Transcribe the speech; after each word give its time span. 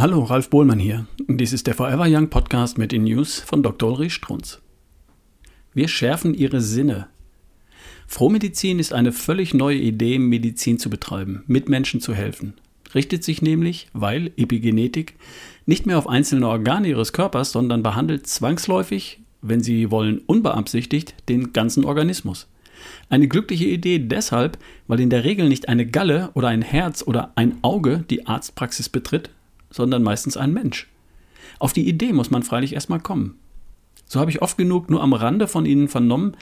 Hallo, 0.00 0.22
Ralf 0.22 0.48
Bohlmann 0.48 0.78
hier. 0.78 1.08
Dies 1.26 1.52
ist 1.52 1.66
der 1.66 1.74
Forever 1.74 2.06
Young 2.08 2.30
Podcast 2.30 2.78
mit 2.78 2.92
den 2.92 3.02
News 3.02 3.40
von 3.40 3.64
Dr. 3.64 3.90
Ulrich 3.90 4.14
Strunz. 4.14 4.60
Wir 5.74 5.88
schärfen 5.88 6.34
Ihre 6.34 6.60
Sinne. 6.60 7.08
Frohmedizin 8.06 8.78
ist 8.78 8.92
eine 8.92 9.10
völlig 9.10 9.54
neue 9.54 9.78
Idee, 9.78 10.20
Medizin 10.20 10.78
zu 10.78 10.88
betreiben, 10.88 11.42
Mitmenschen 11.48 12.00
zu 12.00 12.14
helfen. 12.14 12.54
Richtet 12.94 13.24
sich 13.24 13.42
nämlich, 13.42 13.88
weil 13.92 14.30
Epigenetik, 14.36 15.16
nicht 15.66 15.84
mehr 15.84 15.98
auf 15.98 16.08
einzelne 16.08 16.46
Organe 16.46 16.86
Ihres 16.86 17.12
Körpers, 17.12 17.50
sondern 17.50 17.82
behandelt 17.82 18.28
zwangsläufig, 18.28 19.18
wenn 19.42 19.64
Sie 19.64 19.90
wollen, 19.90 20.20
unbeabsichtigt, 20.26 21.16
den 21.28 21.52
ganzen 21.52 21.84
Organismus. 21.84 22.46
Eine 23.10 23.26
glückliche 23.26 23.66
Idee 23.66 23.98
deshalb, 23.98 24.58
weil 24.86 25.00
in 25.00 25.10
der 25.10 25.24
Regel 25.24 25.48
nicht 25.48 25.68
eine 25.68 25.86
Galle 25.86 26.30
oder 26.34 26.46
ein 26.46 26.62
Herz 26.62 27.02
oder 27.04 27.32
ein 27.34 27.58
Auge 27.62 28.04
die 28.08 28.28
Arztpraxis 28.28 28.88
betritt, 28.88 29.30
sondern 29.70 30.02
meistens 30.02 30.36
ein 30.36 30.52
Mensch. 30.52 30.88
Auf 31.58 31.72
die 31.72 31.88
Idee 31.88 32.12
muss 32.12 32.30
man 32.30 32.42
freilich 32.42 32.74
erstmal 32.74 33.00
kommen. 33.00 33.36
So 34.06 34.20
habe 34.20 34.30
ich 34.30 34.42
oft 34.42 34.56
genug 34.56 34.90
nur 34.90 35.02
am 35.02 35.12
Rande 35.12 35.48
von 35.48 35.66
Ihnen 35.66 35.88
vernommen, 35.88 36.36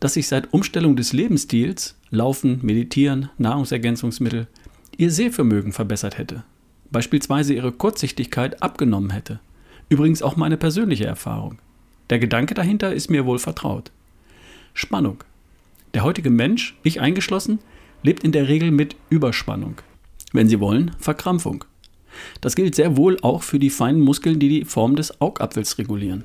dass 0.00 0.14
sich 0.14 0.28
seit 0.28 0.52
Umstellung 0.52 0.96
des 0.96 1.12
Lebensstils, 1.12 1.96
Laufen, 2.10 2.60
Meditieren, 2.62 3.30
Nahrungsergänzungsmittel, 3.38 4.46
Ihr 4.96 5.10
Sehvermögen 5.10 5.72
verbessert 5.72 6.18
hätte. 6.18 6.44
Beispielsweise 6.90 7.54
Ihre 7.54 7.72
Kurzsichtigkeit 7.72 8.62
abgenommen 8.62 9.10
hätte. 9.10 9.40
Übrigens 9.88 10.22
auch 10.22 10.36
meine 10.36 10.56
persönliche 10.56 11.06
Erfahrung. 11.06 11.58
Der 12.10 12.18
Gedanke 12.18 12.54
dahinter 12.54 12.92
ist 12.92 13.10
mir 13.10 13.26
wohl 13.26 13.38
vertraut. 13.38 13.90
Spannung. 14.74 15.24
Der 15.94 16.02
heutige 16.02 16.30
Mensch, 16.30 16.76
ich 16.82 17.00
eingeschlossen, 17.00 17.58
lebt 18.02 18.22
in 18.24 18.32
der 18.32 18.48
Regel 18.48 18.70
mit 18.70 18.96
Überspannung. 19.10 19.76
Wenn 20.32 20.48
Sie 20.48 20.60
wollen, 20.60 20.94
Verkrampfung. 20.98 21.64
Das 22.40 22.56
gilt 22.56 22.74
sehr 22.74 22.96
wohl 22.96 23.18
auch 23.22 23.42
für 23.42 23.58
die 23.58 23.70
feinen 23.70 24.00
Muskeln, 24.00 24.38
die 24.38 24.48
die 24.48 24.64
Form 24.64 24.96
des 24.96 25.20
Augapfels 25.20 25.78
regulieren. 25.78 26.24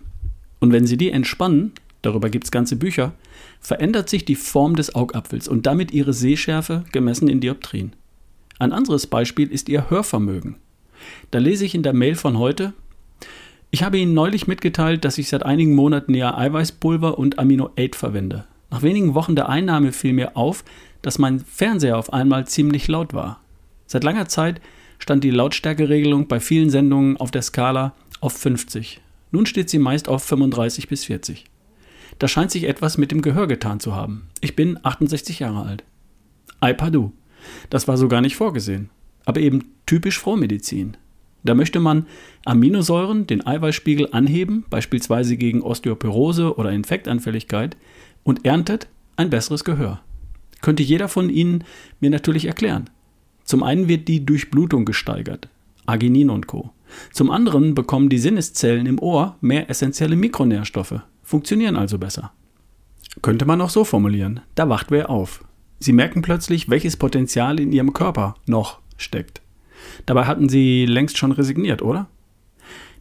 Und 0.59 0.71
wenn 0.71 0.85
Sie 0.85 0.97
die 0.97 1.11
entspannen, 1.11 1.73
darüber 2.01 2.29
gibt 2.29 2.45
es 2.45 2.51
ganze 2.51 2.75
Bücher, 2.75 3.13
verändert 3.59 4.09
sich 4.09 4.25
die 4.25 4.35
Form 4.35 4.75
des 4.75 4.95
Augapfels 4.95 5.47
und 5.47 5.65
damit 5.65 5.91
Ihre 5.91 6.13
Sehschärfe 6.13 6.83
gemessen 6.91 7.27
in 7.27 7.41
Dioptrien. 7.41 7.93
Ein 8.59 8.73
anderes 8.73 9.07
Beispiel 9.07 9.51
ist 9.51 9.69
Ihr 9.69 9.89
Hörvermögen. 9.89 10.55
Da 11.31 11.39
lese 11.39 11.65
ich 11.65 11.73
in 11.73 11.83
der 11.83 11.93
Mail 11.93 12.15
von 12.15 12.37
heute, 12.37 12.73
ich 13.73 13.83
habe 13.83 13.97
Ihnen 13.97 14.13
neulich 14.13 14.47
mitgeteilt, 14.47 15.05
dass 15.05 15.17
ich 15.17 15.29
seit 15.29 15.43
einigen 15.43 15.75
Monaten 15.75 16.13
ja 16.13 16.37
Eiweißpulver 16.37 17.17
und 17.17 17.39
Amino 17.39 17.69
8 17.79 17.95
verwende. 17.95 18.43
Nach 18.69 18.81
wenigen 18.81 19.13
Wochen 19.13 19.35
der 19.35 19.47
Einnahme 19.47 19.93
fiel 19.93 20.11
mir 20.11 20.35
auf, 20.35 20.65
dass 21.01 21.19
mein 21.19 21.39
Fernseher 21.39 21.97
auf 21.97 22.11
einmal 22.11 22.45
ziemlich 22.47 22.89
laut 22.89 23.13
war. 23.13 23.39
Seit 23.87 24.03
langer 24.03 24.27
Zeit 24.27 24.61
stand 25.01 25.23
die 25.23 25.31
Lautstärkeregelung 25.31 26.27
bei 26.27 26.39
vielen 26.39 26.69
Sendungen 26.69 27.17
auf 27.17 27.31
der 27.31 27.41
Skala 27.41 27.93
auf 28.21 28.33
50. 28.33 29.01
Nun 29.31 29.45
steht 29.45 29.69
sie 29.69 29.79
meist 29.79 30.07
auf 30.07 30.23
35 30.23 30.87
bis 30.87 31.05
40. 31.05 31.45
Da 32.19 32.27
scheint 32.27 32.51
sich 32.51 32.65
etwas 32.65 32.97
mit 32.97 33.11
dem 33.11 33.21
Gehör 33.21 33.47
getan 33.47 33.79
zu 33.79 33.95
haben. 33.95 34.27
Ich 34.41 34.55
bin 34.55 34.79
68 34.83 35.39
Jahre 35.39 35.65
alt. 35.65 35.83
Alpadu. 36.59 37.13
Das 37.71 37.87
war 37.87 37.97
so 37.97 38.07
gar 38.07 38.21
nicht 38.21 38.35
vorgesehen. 38.35 38.89
Aber 39.25 39.39
eben 39.39 39.71
typisch 39.87 40.19
Frohmedizin. 40.19 40.97
Da 41.43 41.55
möchte 41.55 41.79
man 41.79 42.05
Aminosäuren, 42.45 43.25
den 43.25 43.45
Eiweißspiegel 43.45 44.09
anheben, 44.11 44.65
beispielsweise 44.69 45.35
gegen 45.37 45.63
Osteoporose 45.63 46.55
oder 46.55 46.71
Infektanfälligkeit, 46.71 47.75
und 48.23 48.45
erntet 48.45 48.87
ein 49.15 49.31
besseres 49.31 49.63
Gehör. 49.63 50.01
Könnte 50.61 50.83
jeder 50.83 51.07
von 51.07 51.31
Ihnen 51.31 51.63
mir 51.99 52.11
natürlich 52.11 52.45
erklären. 52.45 52.91
Zum 53.43 53.63
einen 53.63 53.87
wird 53.87 54.07
die 54.07 54.25
Durchblutung 54.25 54.85
gesteigert, 54.85 55.49
Arginin 55.85 56.29
und 56.29 56.47
Co. 56.47 56.71
Zum 57.11 57.31
anderen 57.31 57.73
bekommen 57.73 58.09
die 58.09 58.17
Sinneszellen 58.17 58.85
im 58.85 58.99
Ohr 58.99 59.37
mehr 59.41 59.69
essentielle 59.69 60.15
Mikronährstoffe, 60.15 61.01
funktionieren 61.23 61.75
also 61.75 61.97
besser. 61.97 62.31
Könnte 63.21 63.45
man 63.45 63.61
auch 63.61 63.69
so 63.69 63.83
formulieren, 63.83 64.41
da 64.55 64.69
wacht 64.69 64.91
wer 64.91 65.09
auf. 65.09 65.43
Sie 65.79 65.93
merken 65.93 66.21
plötzlich, 66.21 66.69
welches 66.69 66.97
Potenzial 66.97 67.59
in 67.59 67.71
ihrem 67.71 67.93
Körper 67.93 68.35
noch 68.45 68.79
steckt. 68.97 69.41
Dabei 70.05 70.25
hatten 70.25 70.47
sie 70.47 70.85
längst 70.85 71.17
schon 71.17 71.31
resigniert, 71.31 71.81
oder? 71.81 72.07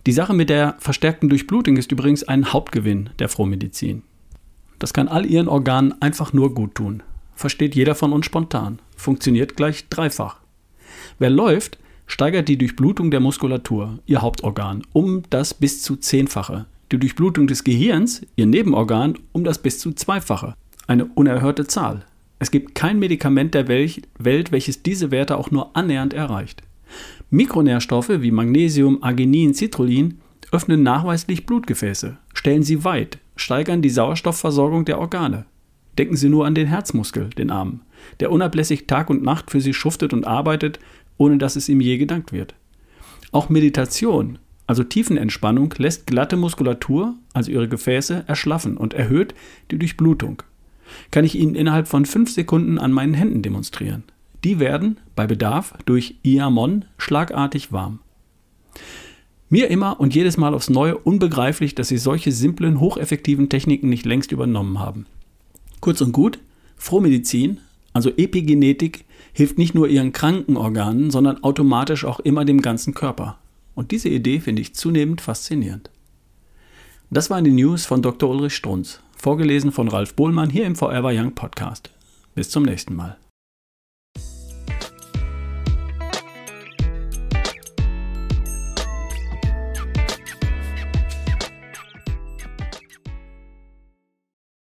Die 0.06 0.12
Sache 0.12 0.32
mit 0.32 0.48
der 0.48 0.76
verstärkten 0.78 1.28
Durchblutung 1.28 1.76
ist 1.76 1.92
übrigens 1.92 2.25
ein 2.25 2.53
Hauptgewinn 2.53 3.10
der 3.19 3.28
Frohmedizin. 3.28 4.03
Das 4.78 4.94
kann 4.94 5.09
all 5.09 5.26
ihren 5.26 5.48
Organen 5.48 6.00
einfach 6.00 6.32
nur 6.32 6.54
gut 6.54 6.75
tun 6.75 7.03
versteht 7.41 7.75
jeder 7.75 7.95
von 7.95 8.12
uns 8.12 8.27
spontan. 8.27 8.81
Funktioniert 8.97 9.56
gleich 9.56 9.89
dreifach. 9.89 10.41
Wer 11.19 11.31
läuft, 11.31 11.78
steigert 12.06 12.49
die 12.49 12.59
Durchblutung 12.59 13.11
der 13.11 13.21
Muskulatur, 13.21 13.99
ihr 14.05 14.21
Hauptorgan, 14.21 14.83
um 14.93 15.23
das 15.31 15.55
bis 15.55 15.83
zu 15.83 15.97
zehnfache. 15.97 16.67
Die 16.93 16.99
Durchblutung 16.99 17.47
des 17.47 17.65
Gehirns, 17.65 18.27
ihr 18.37 18.45
Nebenorgan, 18.45 19.15
um 19.33 19.43
das 19.43 19.56
bis 19.56 19.78
zu 19.78 19.93
zweifache. 19.93 20.55
Eine 20.87 21.06
unerhörte 21.06 21.67
Zahl. 21.67 22.05
Es 22.39 22.51
gibt 22.51 22.75
kein 22.75 22.99
Medikament 22.99 23.55
der 23.55 23.69
Welt, 23.69 24.53
welches 24.53 24.83
diese 24.83 25.11
Werte 25.11 25.39
auch 25.39 25.51
nur 25.51 25.75
annähernd 25.75 26.12
erreicht. 26.12 26.62
Mikronährstoffe 27.31 28.21
wie 28.21 28.33
Magnesium, 28.33 29.03
Arginin, 29.03 29.55
Citrullin 29.55 30.21
öffnen 30.53 30.83
nachweislich 30.83 31.47
Blutgefäße, 31.47 32.19
stellen 32.34 32.65
sie 32.65 32.84
weit, 32.84 33.19
steigern 33.37 33.83
die 33.83 33.89
Sauerstoffversorgung 33.89 34.84
der 34.84 34.99
Organe. 34.99 35.47
Denken 36.00 36.16
Sie 36.16 36.31
nur 36.31 36.47
an 36.47 36.55
den 36.55 36.66
Herzmuskel, 36.66 37.28
den 37.28 37.50
Arm, 37.50 37.83
der 38.21 38.33
unablässig 38.33 38.87
Tag 38.87 39.11
und 39.11 39.22
Nacht 39.22 39.50
für 39.50 39.61
Sie 39.61 39.75
schuftet 39.75 40.15
und 40.15 40.27
arbeitet, 40.27 40.81
ohne 41.19 41.37
dass 41.37 41.56
es 41.56 41.69
ihm 41.69 41.83
je 41.83 41.99
gedankt 41.99 42.33
wird. 42.33 42.55
Auch 43.33 43.50
Meditation, 43.50 44.39
also 44.66 44.83
Tiefenentspannung, 44.83 45.75
lässt 45.77 46.06
glatte 46.06 46.39
Muskulatur, 46.39 47.16
also 47.34 47.50
Ihre 47.50 47.69
Gefäße, 47.69 48.25
erschlaffen 48.27 48.78
und 48.78 48.94
erhöht 48.94 49.34
die 49.71 49.78
Durchblutung. 49.78 50.43
Kann 51.10 51.27
ich 51.27 51.34
Ihnen 51.34 51.55
innerhalb 51.55 51.87
von 51.87 52.06
fünf 52.06 52.31
Sekunden 52.31 52.78
an 52.78 52.93
meinen 52.93 53.12
Händen 53.12 53.43
demonstrieren. 53.43 54.05
Die 54.43 54.59
werden, 54.59 54.97
bei 55.16 55.27
Bedarf, 55.27 55.75
durch 55.84 56.15
Iamon 56.22 56.87
schlagartig 56.97 57.72
warm. 57.72 57.99
Mir 59.50 59.69
immer 59.69 60.00
und 60.00 60.15
jedes 60.15 60.39
Mal 60.39 60.55
aufs 60.55 60.71
Neue 60.71 60.97
unbegreiflich, 60.97 61.75
dass 61.75 61.89
Sie 61.89 61.99
solche 61.99 62.33
simplen, 62.33 62.81
hocheffektiven 62.81 63.50
Techniken 63.50 63.91
nicht 63.91 64.06
längst 64.06 64.33
übernommen 64.33 64.78
haben. 64.78 65.05
Kurz 65.80 66.00
und 66.00 66.12
gut, 66.12 66.38
Frohmedizin, 66.76 67.58
also 67.92 68.10
Epigenetik, 68.10 69.04
hilft 69.32 69.58
nicht 69.58 69.74
nur 69.74 69.88
ihren 69.88 70.12
kranken 70.12 70.56
Organen, 70.56 71.10
sondern 71.10 71.42
automatisch 71.42 72.04
auch 72.04 72.20
immer 72.20 72.44
dem 72.44 72.62
ganzen 72.62 72.94
Körper. 72.94 73.38
Und 73.74 73.91
diese 73.91 74.08
Idee 74.08 74.41
finde 74.41 74.62
ich 74.62 74.74
zunehmend 74.74 75.20
faszinierend. 75.20 75.91
Das 77.10 77.30
waren 77.30 77.44
die 77.44 77.52
News 77.52 77.86
von 77.86 78.02
Dr. 78.02 78.30
Ulrich 78.30 78.54
Strunz, 78.54 79.00
vorgelesen 79.16 79.72
von 79.72 79.88
Ralf 79.88 80.14
Bohlmann 80.14 80.50
hier 80.50 80.66
im 80.66 80.76
Forever 80.76 81.10
Young 81.12 81.34
Podcast. 81.34 81.91
Bis 82.34 82.50
zum 82.50 82.64
nächsten 82.64 82.94
Mal. 82.94 83.16